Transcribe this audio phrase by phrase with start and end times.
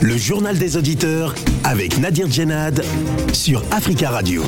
[0.00, 2.84] Le journal des auditeurs avec Nadir Djenad
[3.32, 4.44] sur Africa Radio.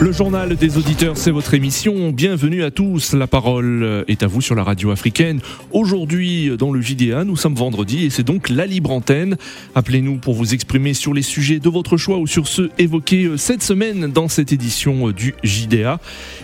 [0.00, 2.10] Le journal des auditeurs, c'est votre émission.
[2.10, 3.14] Bienvenue à tous.
[3.14, 5.40] La parole est à vous sur la radio africaine.
[5.72, 9.36] Aujourd'hui, dans le JDA, nous sommes vendredi et c'est donc la libre antenne.
[9.74, 13.64] Appelez-nous pour vous exprimer sur les sujets de votre choix ou sur ceux évoqués cette
[13.64, 15.98] semaine dans cette édition du JDA.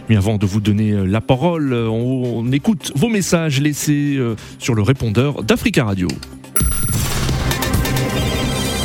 [0.08, 4.18] Mais avant de vous donner la parole, on écoute vos messages laissés
[4.58, 6.08] sur le répondeur d'Africa Radio.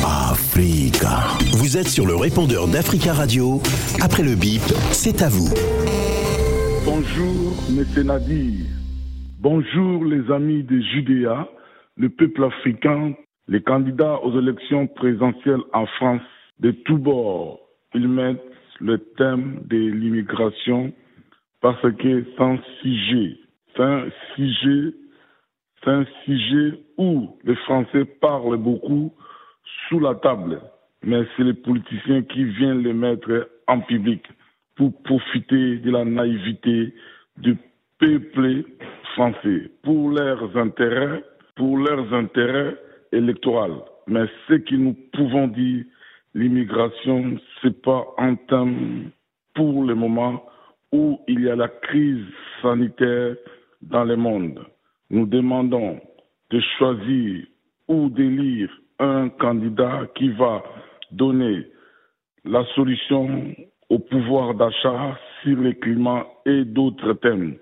[0.04, 1.38] Africa.
[1.58, 3.60] Vous êtes sur le répondeur d'Africa Radio.
[4.02, 4.62] Après le bip,
[4.92, 5.50] c'est à vous.
[6.84, 8.06] Bonjour, M.
[8.06, 8.66] Nadir.
[9.40, 11.48] Bonjour, les amis de Judéa,
[11.96, 13.14] le peuple africain,
[13.48, 16.22] les candidats aux élections présidentielles en France
[16.60, 17.60] de tous bords.
[17.94, 18.42] Ils mettent
[18.80, 20.92] le thème de l'immigration
[21.60, 23.36] parce que un sujet,
[23.76, 24.94] c'est un sujet,
[25.82, 29.12] c'est un sujet où les Français parlent beaucoup
[29.88, 30.60] sous la table,
[31.02, 34.22] mais c'est les politiciens qui viennent les mettre en public
[34.76, 36.94] pour profiter de la naïveté
[37.38, 37.56] du
[37.98, 38.64] peuple
[39.14, 41.24] français pour leurs intérêts,
[41.56, 42.76] pour leurs intérêts
[43.12, 43.84] électoraux.
[44.06, 45.84] Mais ce que nous pouvons dire,
[46.34, 49.10] l'immigration, c'est pas un thème
[49.54, 50.44] pour le moment
[50.92, 52.24] où il y a la crise
[52.62, 53.36] sanitaire
[53.82, 54.60] dans le monde.
[55.10, 56.00] Nous demandons
[56.50, 57.44] de choisir
[57.88, 60.62] ou d'élire un candidat qui va
[61.10, 61.66] donner
[62.44, 63.54] la solution
[63.88, 67.56] au pouvoir d'achat sur le climat et d'autres thèmes.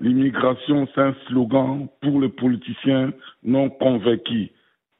[0.00, 3.12] L'immigration, c'est un slogan pour les politiciens
[3.44, 4.50] non convaincus.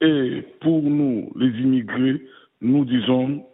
[0.01, 2.23] Et pour nous, les immigrés,
[2.61, 3.45] nous disons,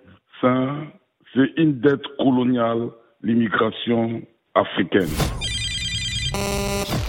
[0.42, 2.90] c'est une dette coloniale,
[3.22, 4.22] l'immigration
[4.54, 5.08] africaine.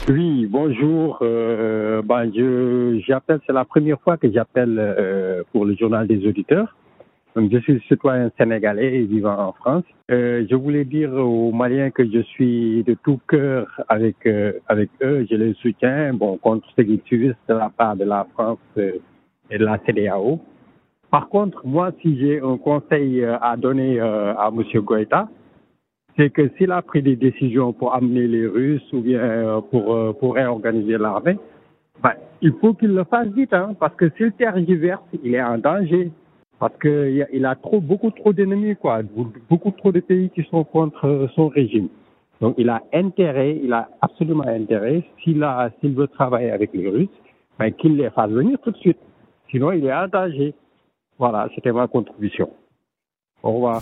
[0.08, 1.17] Oui, bonjour.
[1.23, 6.28] Euh, ben, je, j'appelle, c'est la première fois que j'appelle euh, pour le journal des
[6.28, 6.75] auditeurs.
[7.36, 9.83] Donc, je suis citoyen sénégalais vivant en France.
[10.11, 14.92] Euh, je voulais dire aux Maliens que je suis de tout cœur avec euh, avec
[15.02, 15.26] eux.
[15.27, 18.99] Je les soutiens, bon, contre ce qu'ils subissent de la part de la France euh,
[19.49, 20.39] et de la CDAO.
[21.10, 25.27] Par contre, moi, si j'ai un conseil euh, à donner à Monsieur Goïta,
[26.17, 29.93] c'est que s'il a pris des décisions pour amener les Russes ou bien euh, pour,
[29.93, 31.37] euh, pour réorganiser l'armée,
[32.02, 35.58] ben, il faut qu'il le fasse vite, hein, parce que s'il tergiverse, il est en
[35.58, 36.11] danger.
[36.58, 39.02] Parce qu'il il a trop, beaucoup trop d'ennemis, quoi,
[39.49, 41.89] beaucoup trop de pays qui sont contre euh, son régime.
[42.39, 46.89] Donc il a intérêt, il a absolument intérêt, s'il a, s'il veut travailler avec les
[46.89, 47.09] Russes,
[47.59, 48.99] ben, qu'il les fasse venir tout de suite.
[49.52, 50.53] Sinon, il est en danger.
[51.17, 52.49] Voilà, c'était ma contribution.
[53.43, 53.82] Au revoir.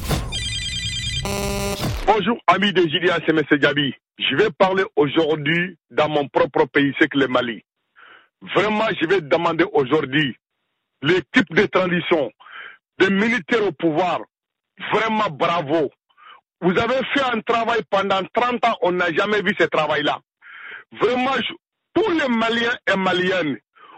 [2.15, 3.41] Bonjour, amis de Gilia, c'est M.
[3.59, 3.91] Gabi.
[4.19, 7.63] Je vais parler aujourd'hui dans mon propre pays, c'est que le Mali.
[8.53, 10.37] Vraiment, je vais demander aujourd'hui
[11.01, 12.31] l'équipe de transition,
[12.99, 14.19] des militaires au pouvoir.
[14.91, 15.89] Vraiment bravo.
[16.61, 20.19] Vous avez fait un travail pendant 30 ans, on n'a jamais vu ce travail-là.
[21.01, 21.33] Vraiment,
[21.95, 23.57] tous les Maliens et Maliennes,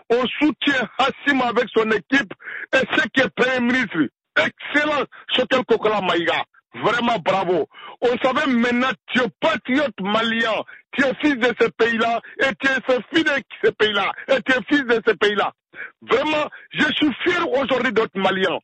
[0.09, 2.33] on soutient Hassim avec son équipe
[2.73, 4.07] et ce qui est Premier ministre.
[4.37, 5.03] Excellent,
[5.35, 6.45] Chotel Kokola Maïga.
[6.83, 7.67] Vraiment bravo.
[8.01, 12.67] On savait maintenant tu es patriote malien, tu es fils de ce pays-là et tu
[12.67, 15.53] es fils de ce pays-là et tu es fils de ce pays-là.
[16.01, 18.59] Vraiment, je suis fier aujourd'hui d'être malien.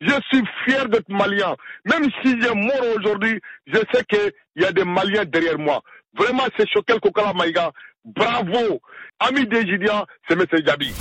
[0.00, 1.56] Je suis fier d'être malien.
[1.84, 5.80] Même si j'ai mort aujourd'hui, je sais qu'il y a des Maliens derrière moi.
[6.18, 7.70] Vraiment, c'est Choquel Kokala Maïga.
[8.04, 8.80] Bravo.
[9.18, 10.44] Ami Dégidia, c'est M.
[10.64, 10.92] Djabi.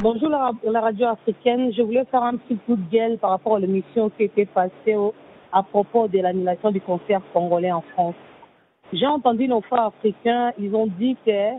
[0.00, 1.72] Bonjour la, radio africaine.
[1.72, 4.96] Je voulais faire un petit coup de gueule par rapport à l'émission qui était passée
[5.52, 8.14] à propos de l'annulation du concert congolais en France.
[8.92, 11.50] J'ai entendu nos frères africains, ils ont dit que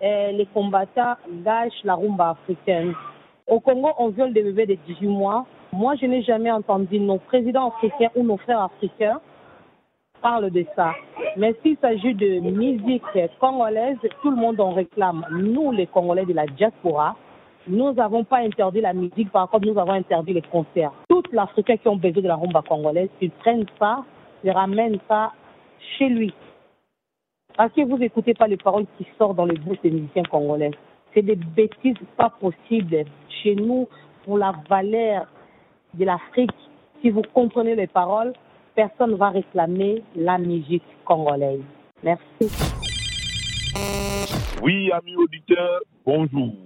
[0.00, 1.14] eh, les combattants
[1.44, 2.92] gâchent la rumba africaine.
[3.46, 5.46] Au Congo, on viole des bébés de 18 mois.
[5.72, 9.20] Moi, je n'ai jamais entendu nos présidents africains ou nos frères africains
[10.20, 10.92] parler de ça.
[11.36, 13.04] Mais s'il s'agit de musique
[13.38, 15.24] congolaise, tout le monde en réclame.
[15.30, 17.14] Nous, les Congolais de la diaspora,
[17.68, 20.92] nous n'avons pas interdit la musique, par contre, nous avons interdit les concerts.
[21.08, 24.04] Tous les Africains qui ont besoin de la rumba congolaise, ils prennent ça,
[24.44, 25.32] ils ramènent ça
[25.98, 26.32] chez lui.
[27.56, 30.70] Parce que vous n'écoutez pas les paroles qui sortent dans le bouche des musiciens congolais.
[31.14, 33.04] C'est des bêtises pas possibles.
[33.42, 33.88] Chez nous,
[34.24, 35.26] pour la valeur
[35.94, 36.50] de l'Afrique,
[37.00, 38.34] si vous comprenez les paroles,
[38.74, 41.62] personne ne va réclamer la musique congolaise.
[42.02, 42.50] Merci.
[44.62, 46.65] Oui, amis auditeurs, bonjour.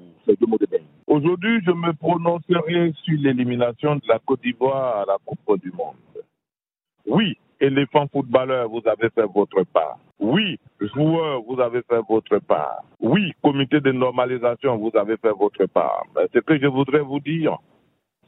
[1.06, 5.96] Aujourd'hui, je me prononcerai sur l'élimination de la Côte d'Ivoire à la Coupe du Monde.
[7.06, 9.98] Oui, éléphant footballeur, vous avez fait votre part.
[10.18, 12.82] Oui, joueurs, vous avez fait votre part.
[13.00, 16.04] Oui, comité de normalisation, vous avez fait votre part.
[16.14, 17.58] Mais ce que je voudrais vous dire,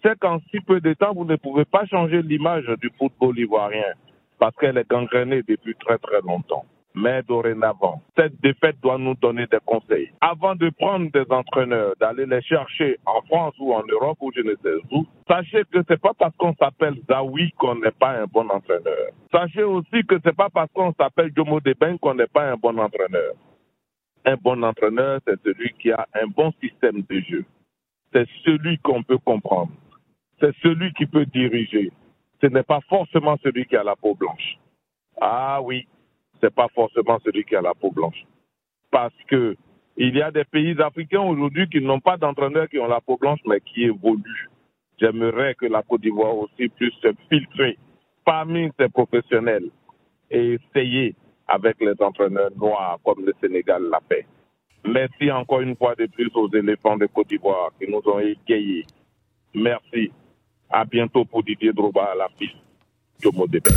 [0.02, 3.92] c'est qu'en si peu de temps, vous ne pouvez pas changer l'image du football ivoirien
[4.38, 6.64] parce qu'elle est gangrénée depuis très très longtemps.
[6.94, 10.10] Mais dorénavant, cette défaite doit nous donner des conseils.
[10.20, 14.42] Avant de prendre des entraîneurs, d'aller les chercher en France ou en Europe ou je
[14.42, 18.26] ne sais où, sachez que c'est pas parce qu'on s'appelle Zawi qu'on n'est pas un
[18.26, 19.08] bon entraîneur.
[19.30, 22.78] Sachez aussi que c'est pas parce qu'on s'appelle Jomo Deben qu'on n'est pas un bon
[22.78, 23.32] entraîneur.
[24.26, 27.44] Un bon entraîneur, c'est celui qui a un bon système de jeu.
[28.12, 29.72] C'est celui qu'on peut comprendre.
[30.40, 31.90] C'est celui qui peut diriger.
[32.42, 34.58] Ce n'est pas forcément celui qui a la peau blanche.
[35.20, 35.86] Ah oui,
[36.42, 38.24] c'est pas forcément celui qui a la peau blanche.
[38.90, 39.56] Parce que
[39.96, 43.16] il y a des pays africains aujourd'hui qui n'ont pas d'entraîneurs qui ont la peau
[43.18, 44.48] blanche, mais qui évoluent.
[44.98, 47.78] J'aimerais que la Côte d'Ivoire aussi puisse se filtrer
[48.24, 49.68] parmi ses professionnels
[50.30, 51.14] et essayer
[51.46, 54.26] avec les entraîneurs noirs comme le Sénégal l'a fait.
[54.84, 58.86] Merci encore une fois de plus aux éléphants de Côte d'Ivoire qui nous ont égayés.
[59.54, 60.10] Merci.
[60.70, 62.56] À bientôt pour Didier Droba à la piste.
[63.20, 63.76] Jomo Deben.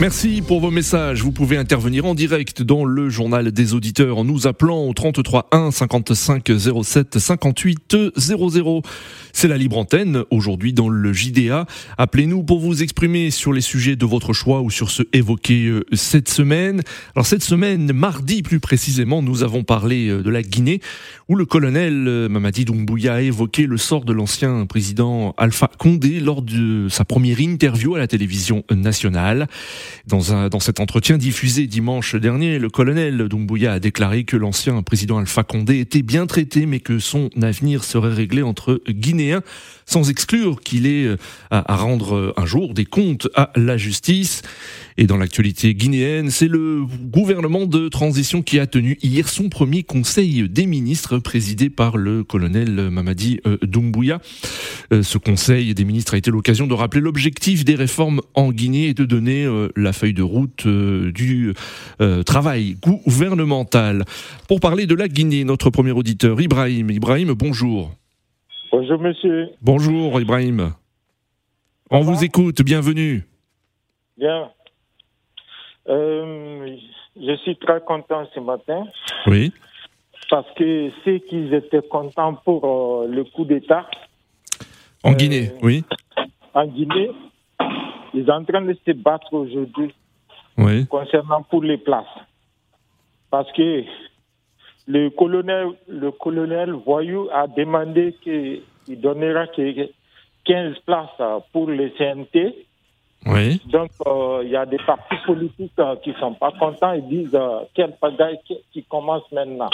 [0.00, 1.24] Merci pour vos messages.
[1.24, 5.48] Vous pouvez intervenir en direct dans le journal des auditeurs en nous appelant au 33
[5.50, 8.82] 1 55 07 58 00.
[9.32, 11.66] C'est la libre antenne aujourd'hui dans le JDA.
[11.96, 15.84] Appelez-nous pour vous exprimer sur les sujets de votre choix ou sur ceux évoqués euh,
[15.92, 16.82] cette semaine.
[17.16, 20.80] Alors cette semaine, mardi plus précisément, nous avons parlé euh, de la Guinée
[21.28, 26.20] où le colonel euh, Mamadi Doumbouya a évoqué le sort de l'ancien président Alpha Condé
[26.20, 29.48] lors de sa première interview à la télévision nationale.
[30.06, 34.82] Dans, un, dans cet entretien diffusé dimanche dernier, le colonel Doumbouya a déclaré que l'ancien
[34.82, 39.42] président Alpha Condé était bien traité, mais que son avenir serait réglé entre Guinéens,
[39.86, 41.16] sans exclure qu'il ait
[41.50, 44.42] à, à rendre un jour des comptes à la justice.
[45.00, 49.84] Et dans l'actualité guinéenne, c'est le gouvernement de transition qui a tenu hier son premier
[49.84, 54.20] conseil des ministres présidé par le colonel Mamadi euh, Doumbouya.
[54.92, 58.88] Euh, ce conseil des ministres a été l'occasion de rappeler l'objectif des réformes en Guinée
[58.88, 61.54] et de donner euh, la feuille de route du
[62.26, 64.04] travail gouvernemental.
[64.48, 66.90] Pour parler de la Guinée, notre premier auditeur, Ibrahim.
[66.90, 67.92] Ibrahim, bonjour.
[68.70, 69.48] Bonjour monsieur.
[69.62, 70.72] Bonjour Ibrahim.
[71.90, 73.24] On vous écoute, bienvenue.
[74.18, 74.50] Bien.
[75.88, 76.76] Euh,
[77.16, 78.86] je suis très content ce matin.
[79.26, 79.52] Oui.
[80.28, 83.88] Parce que ceux qui étaient contents pour euh, le coup d'État.
[85.02, 85.82] En euh, Guinée, oui.
[86.52, 87.10] En Guinée,
[88.18, 89.94] ils sont en train de se battre aujourd'hui.
[90.56, 90.86] Oui.
[90.86, 92.04] Concernant pour les places.
[93.30, 93.84] Parce que
[94.86, 98.62] le colonel, le colonel Voyou a demandé qu'il
[99.00, 99.46] donnera
[100.44, 102.54] 15 places pour les CNT
[103.26, 103.60] oui.
[103.66, 106.92] Donc, euh, il y a des partis politiques euh, qui ne sont pas contents.
[106.92, 108.38] Ils disent euh, quel pagaille
[108.72, 109.70] qui, commence maintenant.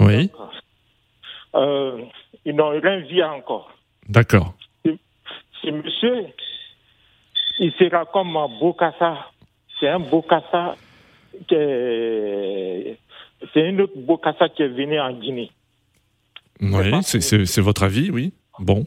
[0.00, 0.28] Oui.
[0.28, 0.48] Donc,
[1.54, 2.02] euh,
[2.44, 3.70] ils n'ont rien vu encore.
[4.08, 4.54] D'accord.
[4.84, 6.26] Ce monsieur,
[7.58, 9.30] il sera comme un Bokassa.
[9.78, 10.76] C'est un Bokassa
[11.48, 12.98] qui est...
[13.52, 15.50] C'est un autre Bokassa qui est venu en Guinée.
[16.60, 18.32] Oui, c'est votre avis, oui.
[18.58, 18.86] Bon.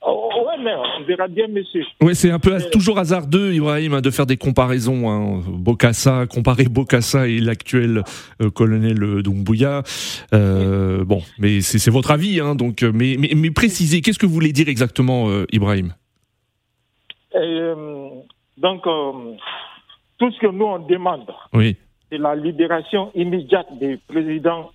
[0.00, 1.84] Oh, ouais, mais on verra bien, monsieur.
[2.00, 5.10] Oui, c'est un peu toujours hasardeux, Ibrahim, hein, de faire des comparaisons.
[5.10, 5.42] Hein.
[5.46, 8.02] Bokassa, comparer Bokassa et l'actuel
[8.40, 9.82] euh, colonel Doumbouya.
[10.32, 12.82] Euh, bon, mais c'est votre avis, hein, donc.
[12.82, 15.92] euh, Mais, mais, mais précisez, qu'est-ce que vous voulez dire exactement, euh, Ibrahim?
[17.36, 18.08] Et, euh,
[18.56, 19.34] donc, euh,
[20.18, 21.76] tout ce que nous on demande, Oui.
[22.10, 24.70] c'est la libération immédiate des présidents,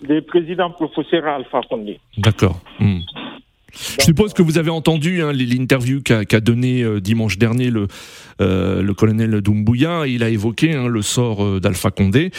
[0.00, 1.98] des présidents professeurs Alpha Condé.
[2.16, 2.60] D'accord.
[2.78, 3.00] Hmm.
[3.98, 7.88] Je suppose que vous avez entendu hein, l'interview qu'a qu'a donné euh, dimanche dernier le,
[8.40, 10.06] euh, le colonel Doumbouya.
[10.06, 12.30] Il a évoqué hein, le sort euh, d'Alpha Condé.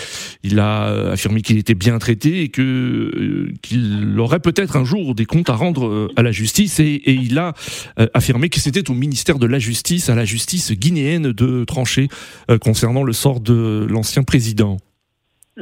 [0.44, 5.50] Il a affirmé qu'il était bien traité et qu'il aurait peut-être un jour des comptes
[5.50, 6.80] à rendre à la justice.
[6.80, 7.54] Et, il a
[8.14, 12.08] affirmé que c'était au ministère de la Justice, à la justice guinéenne, de trancher
[12.62, 14.78] concernant le sort de l'ancien président.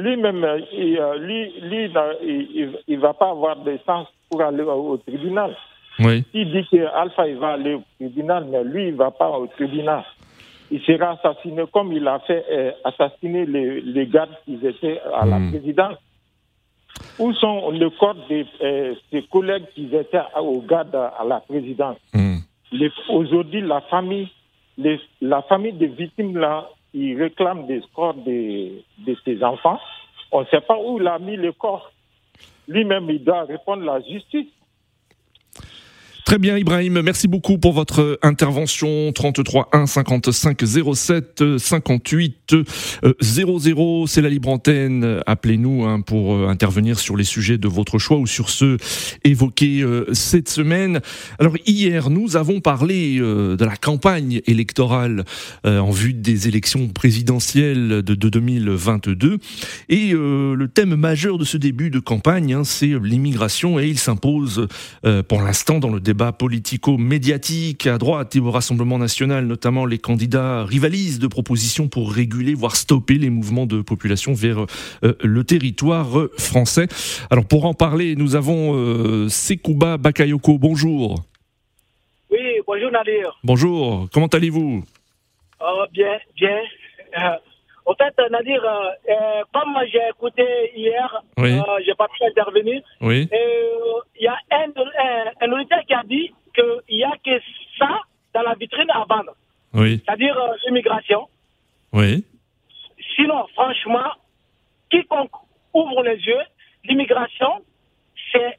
[0.04, 1.92] Lui-même, euh, il, euh, lui, lui,
[2.22, 5.56] il, il va pas avoir de sens pour aller au, au tribunal.
[5.98, 6.24] Oui.
[6.32, 9.46] Il dit que Alpha il va aller au tribunal, mais lui, il va pas au
[9.48, 10.02] tribunal.
[10.70, 15.26] Il sera assassiné comme il a fait euh, assassiner les, les gardes qui étaient à
[15.26, 15.50] la Hmm.
[15.50, 15.96] présidence.
[17.18, 21.98] Où sont le corps de euh, ses collègues qui étaient au garde à la présidence?
[22.14, 22.36] Hmm.
[23.10, 24.28] Aujourd'hui, la famille,
[24.78, 29.78] les- la famille des victimes là, ils réclament des corps de, de ses enfants.
[30.32, 31.90] On ne sait pas où il a mis le corps.
[32.68, 34.46] Lui-même, il doit répondre à la justice.
[36.24, 37.00] Très bien, Ibrahim.
[37.02, 39.12] Merci beaucoup pour votre intervention.
[39.12, 40.62] 33 1 55
[40.94, 42.54] 07 58
[43.20, 44.06] 00.
[44.06, 45.22] C'est la libre antenne.
[45.26, 48.76] Appelez-nous hein, pour euh, intervenir sur les sujets de votre choix ou sur ceux
[49.24, 51.00] évoqués euh, cette semaine.
[51.38, 55.24] Alors, hier, nous avons parlé euh, de la campagne électorale
[55.64, 59.38] en vue des élections présidentielles de, 2022.
[59.88, 64.66] Et le thème majeur de ce début de campagne, hein, c'est l'immigration et il s'impose
[65.28, 70.64] pour l'instant dans le débat politico-médiatique à droite et au Rassemblement national, notamment les candidats
[70.64, 74.66] rivalisent de propositions pour réguler, voire stopper les mouvements de population vers
[75.04, 76.88] euh, le territoire français.
[77.30, 80.58] Alors pour en parler, nous avons euh, Sekouba Bakayoko.
[80.58, 81.22] Bonjour.
[82.28, 83.38] Oui, bonjour Nadir.
[83.44, 84.82] Bonjour, comment allez-vous?
[85.60, 86.58] Oh, Bien, bien.
[87.90, 90.44] Euh, en fait, Nadir, euh, comme j'ai écouté
[90.74, 91.58] hier, oui.
[91.84, 92.82] j'ai pas pu intervenir.
[93.00, 93.28] Oui.
[93.32, 94.70] Il y a un,
[95.40, 97.40] un, auditeur qui a dit qu'il n'y a que
[97.78, 98.00] ça
[98.34, 99.34] dans la vitrine à vendre.
[99.74, 100.02] Oui.
[100.04, 101.28] C'est-à-dire l'immigration.
[101.92, 102.24] Oui.
[103.16, 104.12] Sinon, franchement,
[104.90, 105.30] quiconque
[105.74, 106.42] ouvre les yeux,
[106.84, 107.62] l'immigration,
[108.32, 108.58] c'est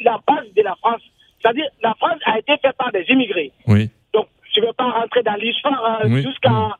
[0.00, 1.02] la base de la France.
[1.40, 3.52] C'est-à-dire, la France a été faite par des immigrés.
[3.66, 3.90] Oui.
[4.14, 6.76] Donc, je ne vais pas rentrer dans l'histoire jusqu'à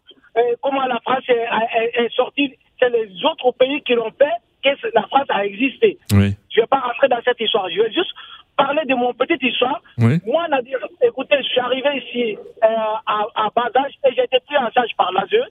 [0.61, 2.55] comment la France est, sortie.
[2.79, 4.33] C'est les autres pays qui l'ont fait
[4.65, 5.99] que la France a existé.
[6.13, 6.35] Oui.
[6.51, 7.69] Je ne vais pas rentrer dans cette histoire.
[7.71, 8.13] Je vais juste
[8.57, 9.81] parler de mon petite histoire.
[9.99, 10.21] Oui.
[10.27, 12.67] Moi, Nadir, écoutez, je suis arrivé ici euh,
[13.07, 15.49] à, à bas âge et j'ai été pris en charge par l'ASE.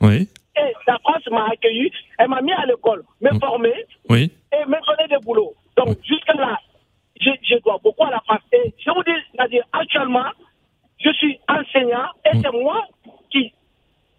[0.00, 0.28] Oui.
[0.56, 4.32] Et la France m'a accueilli, elle m'a mis à l'école, me former oui.
[4.52, 5.54] et me donner des boulots.
[5.76, 6.58] Donc, jusqu'à là,
[7.20, 8.40] je, je, dois beaucoup à la France.
[8.52, 10.30] Et je vous dis, Nadir, actuellement,
[10.98, 12.86] je suis enseignant et c'est moi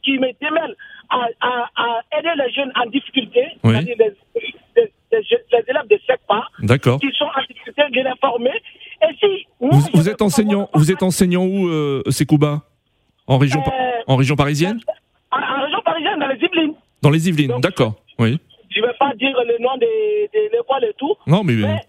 [0.07, 0.75] qui me démêle
[1.09, 3.73] à, à, à, aider les jeunes en difficulté, oui.
[3.73, 6.99] c'est-à-dire les, les, les, les, élèves de SECPA D'accord.
[6.99, 8.51] qui sont en difficulté de les former.
[9.03, 12.61] Et si vous, vous êtes enseignant, vous êtes enseignant où, euh, Sekouba
[13.27, 14.79] en région, euh, en région parisienne?
[15.31, 16.73] en, en, région parisienne, dans les Yvelines.
[17.01, 17.95] Dans les Yvelines, d'accord.
[18.17, 18.39] Oui.
[18.69, 19.85] Je ne vais pas dire le nom de,
[20.33, 21.15] de l'école et tout.
[21.27, 21.81] Non, mais, mais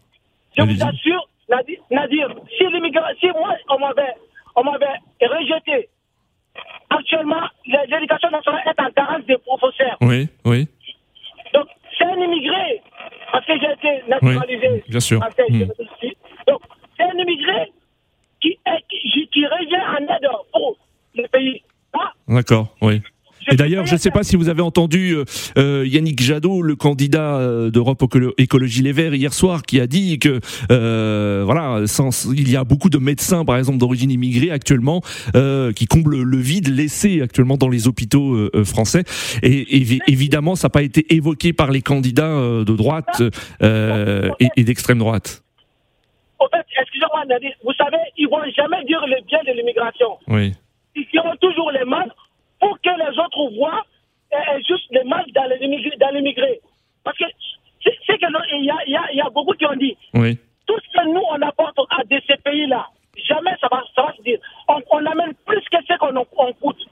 [0.56, 2.64] je vous assure, Nadir, Nadir si,
[3.20, 4.14] si moi, on m'avait,
[4.56, 5.88] on m'avait rejeté,
[6.90, 9.96] actuellement, l'éducation nationale est en carence des professeurs.
[10.08, 10.66] Oui, oui.
[11.54, 11.66] Donc,
[11.98, 12.80] c'est un immigré,
[13.32, 14.68] parce que j'ai été naturalisé.
[14.70, 15.20] Oui, bien sûr.
[15.20, 15.64] Mmh.
[16.46, 16.60] Donc,
[16.96, 17.72] c'est un immigré
[18.40, 20.76] qui, est, qui, qui revient en aide pour
[21.14, 21.62] le pays.
[21.92, 23.02] Ah, D'accord, oui.
[23.58, 25.16] D'ailleurs, je ne sais pas si vous avez entendu
[25.58, 28.04] euh, Yannick Jadot, le candidat euh, d'Europe
[28.38, 30.38] Écologie Les Verts hier soir, qui a dit que
[30.70, 35.02] euh, voilà, sans, il y a beaucoup de médecins, par exemple d'origine immigrée actuellement,
[35.34, 39.02] euh, qui comblent le vide laissé actuellement dans les hôpitaux euh, français.
[39.42, 43.22] Et, et, évidemment, ça n'a pas été évoqué par les candidats euh, de droite
[43.60, 45.42] et, et d'extrême droite.
[46.38, 50.18] En fait, excusez-moi, Nadir, vous savez, ils vont jamais dire le bien de l'immigration.
[50.28, 50.54] Oui.
[50.94, 52.08] Ils diront toujours les mal
[53.38, 53.84] que les autres voient
[54.34, 56.60] euh, juste les mal dans l'immigré.
[57.04, 57.24] Parce que
[57.82, 60.38] c'est que il y y a beaucoup qui ont dit oui.
[60.66, 62.86] tout ce que nous on apporte à de ces pays-là,
[63.24, 64.38] jamais ça va, ça va se dire.
[64.68, 66.86] On, on, amène plus que ce qu'on on coûte.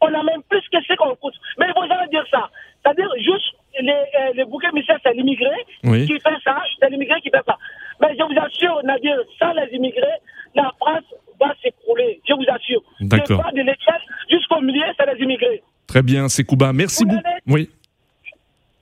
[0.00, 1.34] On amène plus que ce qu'on coûte.
[1.58, 2.48] Mais il faut jamais dire ça.
[2.82, 5.50] C'est-à-dire juste les, euh, les bouquets émissaires, c'est l'immigré
[5.84, 6.06] oui.
[6.06, 7.58] qui fait ça, c'est l'immigré qui fait ça.
[8.00, 10.18] Mais je vous assure, Nadir, sans les immigrés,
[10.54, 11.04] la France
[11.38, 12.20] va s'écrouler.
[12.26, 12.82] Je vous assure.
[13.00, 13.52] D'accord.
[13.52, 15.62] de l'échelle jusqu'au milieu, c'est les immigrés.
[15.90, 16.46] Très bien, c'est.
[16.72, 17.20] Merci beaucoup.
[17.48, 17.68] Oui.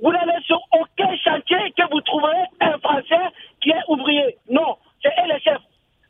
[0.03, 4.37] Vous n'allez sur aucun chantier que vous trouverez un Français qui est ouvrier.
[4.51, 5.63] Non, c'est les chefs.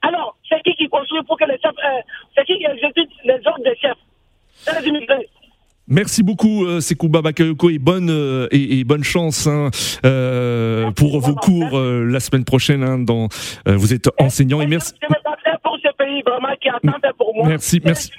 [0.02, 1.70] Alors, c'est qui qui construit pour que les chefs.
[1.70, 2.00] Euh,
[2.36, 3.96] c'est qui qui exécute les ordres des chefs?
[4.54, 5.28] C'est les immigrés.
[5.86, 9.70] Merci beaucoup, euh, Sekouba Bakayoko, et bonne, euh, et, et, bonne chance hein,
[10.04, 12.82] euh, pour vos cours la semaine prochaine.
[12.82, 13.28] Hein, dans,
[13.66, 14.94] vous êtes enseignant et, merci.
[15.62, 16.68] Pour ce pays vraiment qui
[17.16, 17.46] pour moi.
[17.46, 18.10] Merci, merci.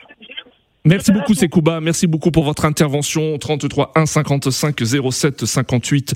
[0.89, 4.75] Merci beaucoup Sekouba, merci beaucoup pour votre intervention 33 1 55
[5.12, 6.15] 07 58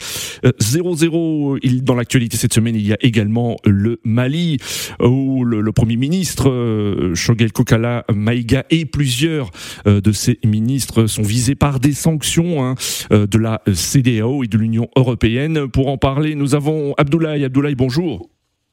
[0.60, 1.58] 00.
[1.62, 4.58] Il, dans l'actualité cette semaine, il y a également le Mali
[5.00, 9.52] où le, le Premier ministre euh, Shogel Kokala Maïga et plusieurs
[9.86, 12.74] euh, de ses ministres sont visés par des sanctions hein,
[13.12, 15.68] euh, de la CDAO et de l'Union européenne.
[15.68, 17.46] Pour en parler, nous avons Abdoulaye.
[17.46, 18.28] Abdoulaye, bonjour.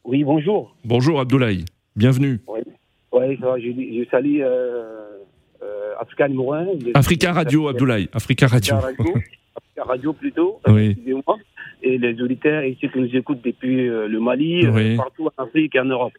[0.04, 0.74] Oui, bonjour.
[0.82, 2.40] Bonjour Abdoulaye, bienvenue.
[2.48, 2.60] Oui,
[3.12, 5.24] ouais, je, je salue euh, euh,
[6.00, 6.66] Africa numéro 1.
[6.94, 8.08] Africa Radio, Abdoulaye.
[8.12, 8.74] Africa Radio.
[8.76, 9.14] Africa Radio,
[9.56, 10.90] Africa Radio plutôt, oui.
[10.90, 11.36] excusez-moi.
[11.82, 14.96] Et les auditeurs et ceux qui nous écoutent depuis euh, le Mali, oui.
[14.96, 16.12] partout en Afrique et en Europe.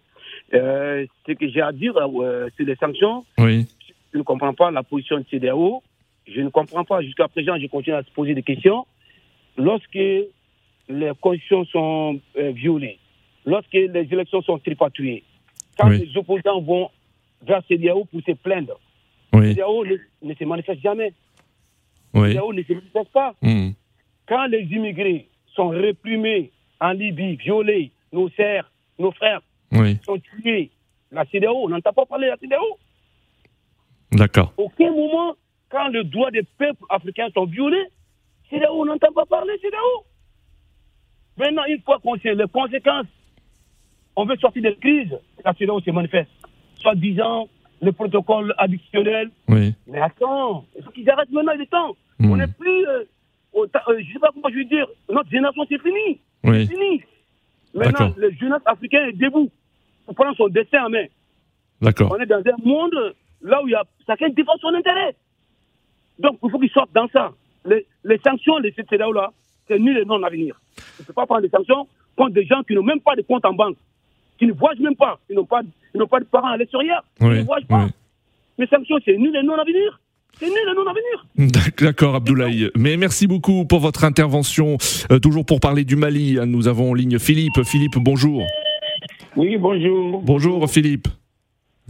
[0.53, 3.67] Euh, ce que j'ai à dire sur les sanctions, oui.
[4.13, 5.81] je ne comprends pas la position de CDAO.
[6.27, 7.01] Je ne comprends pas.
[7.01, 8.85] Jusqu'à présent, je continue à se poser des questions.
[9.57, 12.97] Lorsque les conditions sont violées,
[13.45, 15.23] lorsque les élections sont tripatouillées,
[15.77, 16.05] quand Oui.
[16.05, 16.89] les opposants vont
[17.47, 18.79] vers CDAO pour se plaindre,
[19.33, 21.13] Oui, CDAO ne, ne se manifeste jamais.
[22.13, 22.31] oui.
[22.31, 23.33] CDAO ne se manifeste pas.
[23.41, 23.69] Hmm.
[24.27, 28.69] Quand les immigrés sont réprimés en Libye, violés, nos sœurs,
[28.99, 30.71] nos frères Oui, sont tués,
[31.11, 32.77] la CDAO, on n'entend pas parler de la CDAO.
[34.11, 34.53] d'accord.
[34.57, 35.35] Aucun moment,
[35.69, 37.85] quand les droits des peuples africains sont violés,
[38.49, 40.05] CDAO, on n'entend pas parler de CDAO.
[41.37, 43.07] Maintenant, une fois qu'on sait les conséquences,
[44.15, 46.29] on veut sortir des crises, la CDAO se manifeste.
[46.75, 47.47] Soit disant
[47.81, 49.29] le protocole additionnel.
[49.47, 51.95] Oui, Mais attends, il faut qu'ils arrêtent maintenant, il est temps.
[52.19, 52.31] Hmm.
[52.31, 52.87] On n'est plus.
[52.87, 53.03] euh,
[53.53, 54.87] au euh, je ne sais pas comment je vais dire.
[55.09, 56.19] Notre génération, c'est fini.
[56.43, 56.67] oui.
[56.67, 57.01] C'est fini.
[57.73, 59.49] Maintenant, le jeunesse africain est debout
[60.05, 61.05] pour prendre son destin en main.
[61.81, 62.11] D'accord.
[62.11, 65.15] On est dans un monde là où il y a chacun défend son intérêt.
[66.19, 67.31] Donc, il faut qu'ils sortent dans ça.
[67.65, 69.31] Les, les sanctions de cette CEDAO-là,
[69.67, 70.59] c'est nul et non à venir.
[70.77, 73.21] On ne peut pas prendre des sanctions contre des gens qui n'ont même pas de
[73.21, 73.77] compte en banque,
[74.37, 75.61] qui ne voyagent même pas, qui n'ont pas,
[75.93, 77.85] ils n'ont pas de parents à l'extérieur, qui Oui, ne voyagent pas.
[77.85, 77.91] oui.
[78.57, 79.99] Les sanctions, c'est nul et non à venir.
[80.39, 81.71] C'est nul et non à venir.
[81.79, 82.69] D'accord, Abdoulaye.
[82.77, 84.77] Mais merci beaucoup pour votre intervention.
[85.11, 87.63] Euh, toujours pour parler du Mali, hein, nous avons en ligne Philippe.
[87.63, 88.43] Philippe, bonjour.
[89.35, 90.21] Oui, bonjour.
[90.21, 91.07] Bonjour, Philippe.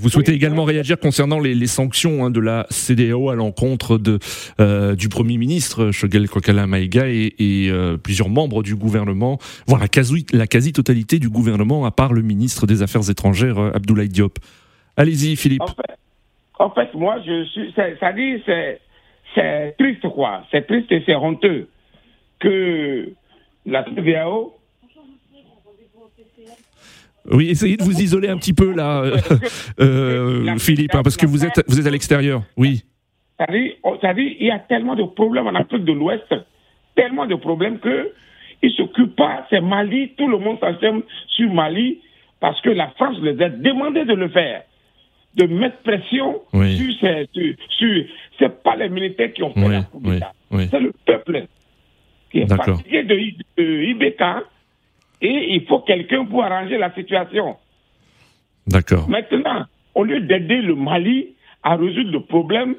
[0.02, 4.20] Vous souhaitez également réagir concernant les, les sanctions hein, de la CDAO à l'encontre de,
[4.60, 9.80] euh, du Premier ministre Shogel Kokala Maïga et, et, euh, plusieurs membres du gouvernement, voire
[9.80, 14.10] la quasi- la quasi-totalité du gouvernement, à part le ministre des Affaires étrangères euh, Abdoulaye
[14.10, 14.40] Diop.
[14.98, 15.62] Allez-y, Philippe.
[15.62, 15.98] En fait,
[16.60, 17.74] en fait, moi, je suis.
[17.76, 18.80] Ça dit, c'est,
[19.36, 20.44] c'est triste, quoi.
[20.52, 21.68] C'est triste et c'est honteux
[22.40, 23.10] que
[23.66, 24.54] la CDAO.
[27.30, 29.18] Oui, essayez de vous isoler un petit peu là, euh,
[29.80, 32.42] euh, Philippe, hein, parce que vous êtes, vous êtes à l'extérieur.
[32.58, 32.84] Oui.
[33.50, 36.26] Dit, oh, il y a tellement de problèmes en Afrique de l'Ouest,
[36.96, 38.12] tellement de problèmes que
[38.64, 39.48] ils ne s'occupent pas.
[39.50, 42.00] C'est Mali, tout le monde s'enchaîne sur Mali
[42.40, 44.62] parce que la France les a demandé de le faire,
[45.36, 46.78] de mettre pression Oui.
[46.78, 47.28] sur ces.
[47.34, 48.06] Sur, sur-
[48.40, 50.02] c'est pas les militaires qui ont fait Oui, la coup
[50.52, 50.68] oui.
[50.70, 51.46] C'est le peuple
[52.32, 54.22] qui est fatigué de, I- de IBK
[55.22, 57.56] et il faut quelqu'un pour arranger la situation.
[58.68, 59.08] D'accord.
[59.10, 61.30] Maintenant, au lieu d'aider le Mali
[61.64, 62.76] à résoudre le problème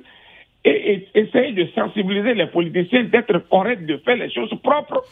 [0.64, 5.04] et, et essayer de sensibiliser les politiciens, d'être corrects, de faire les choses propres,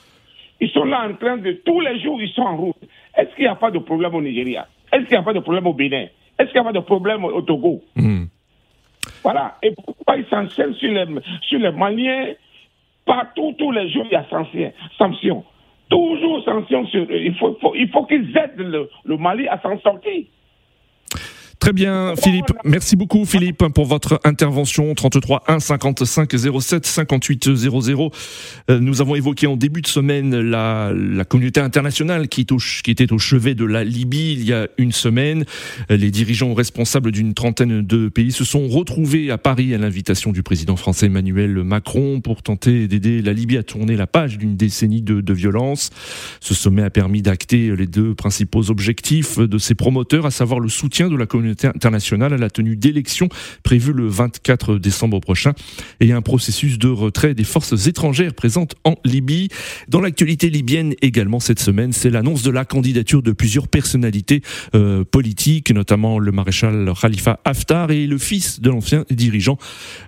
[0.61, 2.77] ils sont là en train de tous les jours, ils sont en route.
[3.17, 4.67] Est-ce qu'il n'y a pas de problème au Nigeria?
[4.93, 6.07] Est-ce qu'il n'y a pas de problème au Bénin?
[6.39, 7.83] Est-ce qu'il n'y a pas de problème au Togo?
[7.97, 8.25] Hmm.
[9.23, 9.57] Voilà.
[9.63, 11.07] Et pourquoi ils s'enchaînent sur les,
[11.43, 12.35] sur les Maliens?
[13.07, 14.27] Partout, tous les jours, il y a
[14.99, 15.45] sanctions.
[15.91, 17.07] Toujours sanctions sur eux.
[17.11, 20.25] Il faut, il faut qu'ils aident le Mali à s'en sortir.
[21.61, 22.55] Très bien, Philippe.
[22.65, 24.95] Merci beaucoup, Philippe, pour votre intervention.
[24.95, 28.11] 33 1 55 07 58 00.
[28.71, 30.91] Euh, Nous avons évoqué en début de semaine la,
[31.29, 35.45] communauté internationale qui était au chevet de la Libye il y a une semaine.
[35.91, 40.33] Euh, Les dirigeants responsables d'une trentaine de pays se sont retrouvés à Paris à l'invitation
[40.33, 44.57] du président français Emmanuel Macron pour tenter d'aider la Libye à tourner la page d'une
[44.57, 45.91] décennie de, de violence.
[46.41, 50.71] Ce sommet a permis d'acter les deux principaux objectifs de ses promoteurs, à savoir le
[50.71, 53.29] soutien de la communauté internationale à la tenue d'élections
[53.63, 55.53] prévues le 24 décembre prochain
[56.01, 59.49] et un processus de retrait des forces étrangères présentes en Libye.
[59.89, 64.43] Dans l'actualité libyenne également cette semaine, c'est l'annonce de la candidature de plusieurs personnalités
[64.75, 69.59] euh, politiques, notamment le maréchal Khalifa Haftar et le fils de l'ancien dirigeant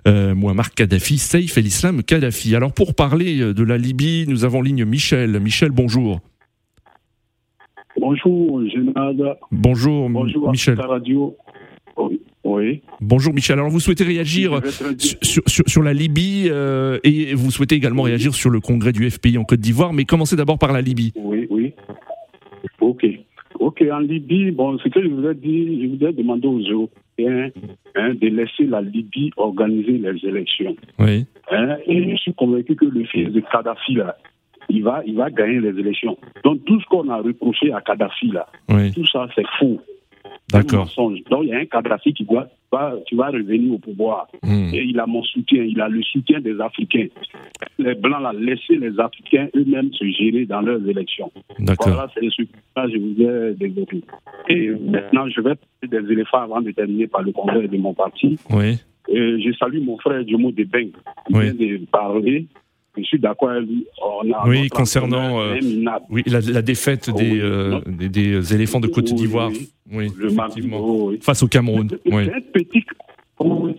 [0.07, 2.55] euh, Muammar Kadhafi, Saif el-Islam Kadhafi.
[2.55, 5.39] Alors pour parler euh, de la Libye, nous avons en ligne Michel.
[5.39, 6.21] Michel, bonjour.
[8.03, 9.37] Bonjour, Général.
[9.51, 10.73] Bonjour, Bonjour, Michel.
[10.73, 11.37] Africa Radio.
[11.95, 12.19] Oui.
[12.43, 12.81] oui.
[12.99, 13.57] Bonjour Michel.
[13.59, 14.59] Alors vous souhaitez réagir
[15.21, 19.37] sur, sur- la Libye euh, et vous souhaitez également réagir sur le congrès du FPI
[19.37, 21.13] en Côte d'Ivoire, mais commencez d'abord par la Libye.
[21.15, 21.73] Oui, oui.
[22.81, 23.05] Ok.
[23.59, 27.51] Ok, en Libye, bon, ce que je voulais dire, je voudrais demander aux Européens
[27.95, 30.75] hein, de laisser la Libye organiser les élections.
[30.99, 31.25] Oui.
[31.51, 34.17] Hein, et je suis convaincu que le fils de Kadhafi, là,
[34.73, 36.17] il va, il va gagner les élections.
[36.43, 38.91] Donc tout ce qu'on a reproché à Kadhafi, là, Oui.
[38.91, 39.79] tout ça, c'est faux.
[40.51, 40.87] D'accord.
[40.97, 42.47] Donc il y a un Kadhafi qui va,
[43.07, 44.27] qui va revenir au pouvoir.
[44.43, 44.69] Hmm.
[44.73, 47.07] Et il a mon soutien, il a le soutien des Africains.
[47.79, 51.31] Les Blancs, là, laissez les Africains eux-mêmes se gérer dans leurs élections.
[51.59, 51.89] D'accord.
[51.93, 52.47] Voilà, c'est ce que
[52.91, 54.01] je voulais développer.
[54.49, 57.93] Et maintenant, je vais parler des éléphants avant de terminer par le congrès de mon
[57.93, 58.37] parti.
[58.51, 58.77] Oui.
[59.09, 60.89] Et je salue mon frère Jomo Debeng,
[61.27, 61.51] qui Oui.
[61.51, 62.45] vient de parler.
[62.97, 63.85] Je suis d'accord avec lui.
[64.45, 65.55] Oui, concernant euh,
[66.09, 69.49] oui, la, la défaite des, euh, des, des éléphants de Côte d'Ivoire.
[69.49, 69.69] oui.
[69.91, 71.11] Oui, effectivement.
[71.21, 71.89] Face au Cameroun.
[71.89, 72.83] C'est un petit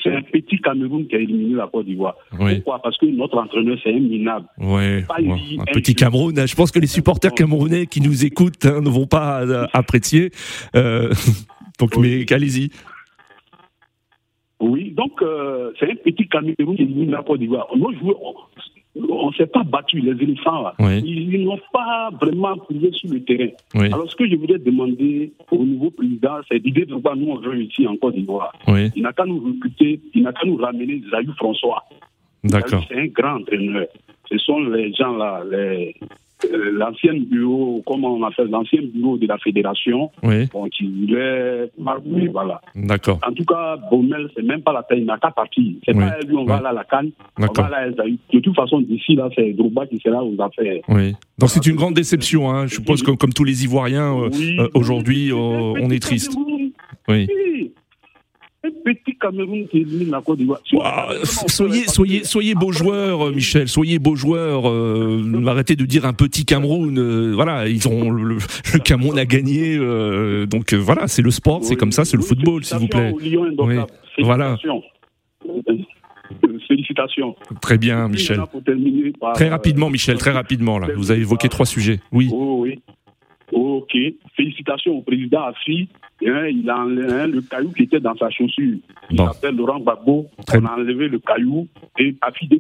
[0.03, 2.17] c'est un petit Cameroun qui a éliminé la Côte d'Ivoire.
[2.39, 2.57] Oui.
[2.57, 2.81] Pourquoi?
[2.83, 4.47] Parce que notre entraîneur, c'est un minable.
[4.59, 5.59] Ouais, ouais.
[5.59, 5.95] un petit.
[5.95, 6.35] Cameroun.
[6.47, 10.31] Je pense que les supporters camerounais qui nous écoutent hein, ne vont pas euh, apprécier.
[10.77, 11.13] Euh,
[11.79, 12.71] Donc, mais allez-y.
[14.61, 17.67] Oui, donc euh, c'est un petit Cameroun qui élimine la Côte d'Ivoire.
[17.77, 18.17] Nos joueurs,
[18.97, 20.75] on ne s'est pas battu, les éléphants, là.
[20.79, 21.01] Oui.
[21.05, 23.51] ils, ils n'ont pas vraiment prouvé sur le terrain.
[23.75, 23.87] Oui.
[23.87, 27.63] Alors, ce que je voudrais demander au nouveau président, c'est d'idée de nous on veut
[27.63, 28.53] ici en Côte d'Ivoire.
[28.69, 28.91] Oui.
[28.95, 31.85] Il n'a qu'à nous recruter, il n'a qu'à nous ramener Zayou François.
[32.45, 32.85] D'accord.
[32.89, 33.87] C'est un grand entraîneur.
[34.31, 35.95] Ce sont les gens là, les,
[36.53, 40.11] euh, l'ancien bureau, comment on appelle, l'ancien bureau de la fédération.
[40.23, 40.47] Oui.
[40.53, 42.61] Bon, qui est marqué, voilà.
[42.75, 43.19] D'accord.
[43.27, 45.65] En tout cas, Baumel, c'est même pas la peine, il n'a qu'à partir.
[45.85, 46.05] C'est Oui.
[46.05, 47.11] pas lui, on va là à la canne.
[47.39, 47.65] On D'accord.
[47.65, 48.19] va là à Esaïe.
[48.33, 50.81] De toute façon, d'ici là, c'est Drouba qui sera aux affaires.
[50.89, 51.15] Oui.
[51.39, 52.51] Donc c'est une grande déception.
[52.51, 52.67] Hein.
[52.67, 54.57] Je suppose que comme tous les Ivoiriens, euh, Oui.
[54.59, 56.37] euh, aujourd'hui, on est triste.
[57.09, 57.27] Oui.
[58.85, 60.61] Petit Cameroun qui élimine la Côte d'Ivoire.
[61.25, 63.67] Soyez, soyez, soyez beaux joueurs, euh, Michel.
[63.69, 64.69] Soyez beaux joueurs.
[64.69, 66.99] euh, arrêtez de dire un petit Cameroun.
[66.99, 69.77] euh, voilà, ils ont le, le- Cameroun a gagné.
[69.77, 73.13] euh, donc voilà, c'est le sport, c'est comme ça, c'est le football, s'il vous plaît.
[73.59, 73.77] Oui.
[74.23, 74.57] Voilà.
[76.69, 77.37] Félicitations.
[77.61, 78.41] Très bien, Michel.
[79.35, 80.79] Très rapidement, Michel, très rapidement.
[80.79, 82.01] Là, vous avez évoqué trois sujets.
[82.13, 82.31] Oui.
[82.33, 82.81] Oui.
[83.55, 83.97] Ok.
[84.37, 85.89] Félicitations au président Afri.
[86.27, 88.79] Hein, il a enlevé hein, le caillou qui était dans sa chaussure.
[89.11, 89.27] Il Bon.
[89.27, 90.27] s'appelle Laurent Gbagbo.
[90.55, 91.67] On a enlevé le caillou
[91.99, 92.59] et Afri vient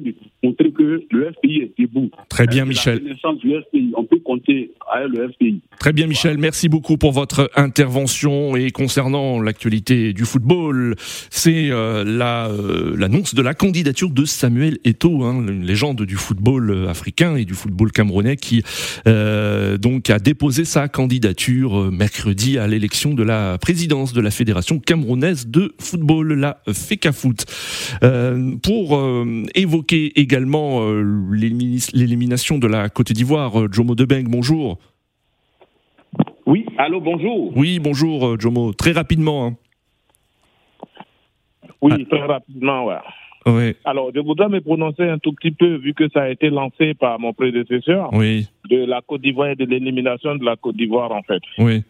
[0.00, 2.10] de, montrer que le FPI est debout.
[2.28, 2.94] Très bien, C'est Michel.
[2.98, 3.92] La renaissance du FPI.
[3.96, 5.60] On peut compter avec le FPI.
[5.78, 6.38] Très bien, Michel.
[6.38, 8.56] Merci beaucoup pour votre intervention.
[8.56, 10.94] Et concernant l'actualité du football,
[11.30, 16.16] c'est euh, la, euh, l'annonce de la candidature de Samuel Eto'o, hein, une légende du
[16.16, 18.62] football euh, africain et du football camerounais, qui
[19.06, 24.30] euh, donc a déposé sa candidature euh, mercredi à l'élection de la présidence de la
[24.30, 27.44] fédération camerounaise de football, la FECAFOOT.
[28.02, 34.78] Euh, pour euh, évoquer également euh, l'élimination de la Côte d'Ivoire, Jomo Debeng, bonjour.
[36.46, 37.54] Oui, allô, bonjour.
[37.54, 38.72] Oui, bonjour Jomo.
[38.72, 39.48] Très rapidement.
[39.48, 39.54] hein.
[41.82, 42.94] Oui, très rapidement, ouais.
[43.84, 46.94] Alors, je voudrais me prononcer un tout petit peu, vu que ça a été lancé
[46.94, 51.12] par mon prédécesseur, Oui, de la Côte d'Ivoire et de l'élimination de la Côte d'Ivoire,
[51.12, 51.42] en fait.
[51.58, 51.82] oui,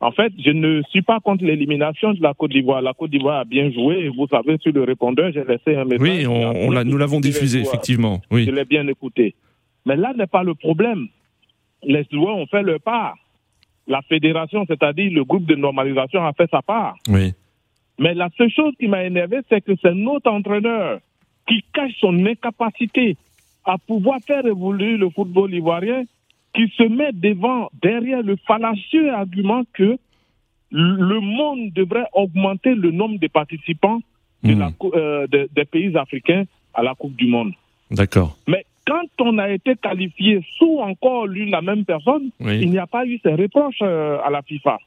[0.00, 2.82] En fait, je ne suis pas contre l'élimination de la Côte d'Ivoire.
[2.82, 4.08] La Côte d'Ivoire a bien joué.
[4.08, 6.00] Vous savez, sur le répondeur, j'ai laissé un message.
[6.06, 6.26] oui.
[6.26, 8.20] On, on l'a- nous l'avons diffusé effectivement.
[8.30, 9.34] Je Oui, l'ai bien écouté.
[9.86, 11.06] Mais là n'est pas le problème.
[11.82, 13.14] Les joueurs ont fait leur part.
[13.88, 16.96] La fédération, c'est-à-dire le groupe de normalisation, a fait sa part.
[17.08, 17.32] oui,
[17.98, 21.00] Mais la seule chose qui m'a énervé, c'est que c'est notre entraîneur
[21.48, 23.16] qui cache son incapacité
[23.64, 26.04] à pouvoir faire évoluer le football ivoirien,
[26.54, 29.98] qui se met devant, derrière le fallacieux argument que
[30.70, 34.00] le monde devrait augmenter le nombre de participants
[34.42, 34.58] de Hmm.
[34.58, 37.52] la cou- euh, de- des pays africains à la Coupe du Monde.
[37.90, 38.36] d'accord.
[38.46, 42.58] Mais quand on a été qualifié sous encore l'une la même personne, Oui.
[42.62, 44.78] il n'y a pas eu ces reproches euh, à la FIFA.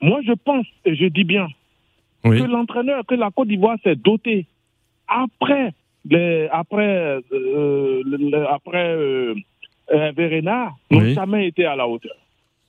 [0.00, 1.48] Moi, je pense, et je dis bien,
[2.24, 4.46] Oui, que l'entraîneur, que la Côte d'Ivoire s'est dotée
[5.06, 5.72] après,
[6.08, 9.34] les, après, euh, après euh,
[9.92, 11.14] euh, Verena, n'ont Oui.
[11.14, 12.16] jamais été à la hauteur.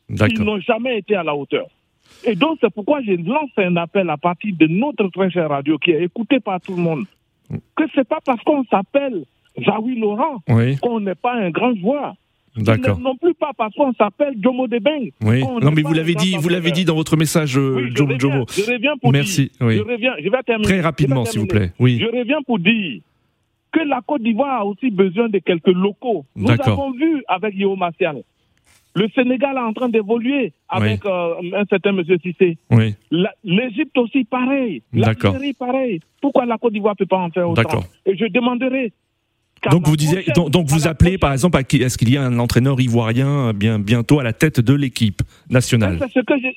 [0.10, 1.66] Ils n'ont jamais été à la hauteur.
[2.26, 5.78] Et donc, c'est pourquoi je lance un appel à partir de notre très chère radio
[5.78, 7.06] qui est écoutée par tout le monde.
[7.76, 9.24] Que c'est pas parce qu'on s'appelle
[9.64, 12.16] Zawi Laurent Oui, qu'on n'est pas un grand joueur.
[12.58, 13.00] D'accord.
[13.00, 15.10] Non plus pas parce qu'on s'appelle Jomo Debeng.
[15.24, 15.42] Oui.
[15.62, 18.14] Non, mais vous l'avez dit, vous l'avez dit dans votre message, euh, je Jomo.
[18.14, 19.52] reviens, je reviens pour Merci.
[19.60, 19.68] dire.
[19.68, 19.76] Oui.
[19.78, 20.68] Je reviens, je vais terminer.
[20.68, 21.72] Très rapidement, s'il vous plaît.
[21.80, 22.00] Oui.
[22.02, 23.02] Je reviens pour dire
[23.72, 26.26] que la Côte d'Ivoire a aussi besoin de quelques locaux.
[26.36, 28.18] Nous avons vu avec Yo Martial.
[28.96, 32.58] Le Sénégal est en train d'évoluer avec euh, un certain monsieur Cissé.
[32.72, 34.82] Oui, La- L'Égypte aussi, pareil.
[34.92, 35.34] D'accord.
[35.34, 36.00] L'Algérie, pareil.
[36.20, 37.62] Pourquoi la Côte d'Ivoire ne peut pas en faire autant?
[37.62, 37.84] D'accord.
[38.08, 38.92] Et je demanderai.
[39.72, 42.18] Donc vous disiez, donc, donc à vous appelez par exemple à qui- est-ce qu'il y
[42.18, 45.98] a un entraîneur ivoirien euh, bien bientôt à la tête de l'équipe nationale?
[46.00, 46.48] C'est ce que je,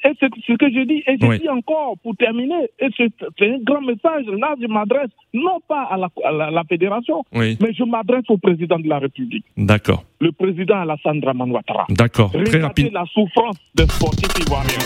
[0.47, 1.03] ce que je dis.
[1.07, 1.39] Et je Oui.
[1.41, 4.27] dis encore, pour terminer, et c'est un grand message.
[4.39, 8.25] Là, je m'adresse non pas à la, à la, la fédération, Oui, mais je m'adresse
[8.29, 11.85] au président de la République, d'accord, le président Alassane Draman Ouattara.
[11.89, 12.31] d'accord.
[12.45, 12.91] Très rapide.
[12.93, 14.79] la souffrance des sportifs ivoiriens.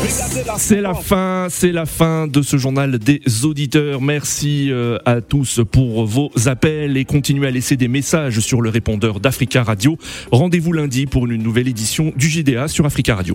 [0.00, 4.00] Regardez la C'est la fin, c'est la fin de ce journal des auditeurs.
[4.00, 8.70] Merci euh, à tous pour vos appels et continuez à laisser des messages sur le
[8.70, 9.98] répondeur d'Africa Radio.
[10.32, 13.34] Rendez-vous lundi pour une nouvelle édition du JDA sur Africa Radio.